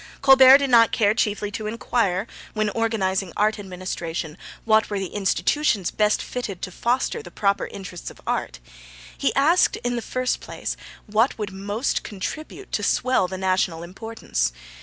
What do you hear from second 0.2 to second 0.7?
Colbert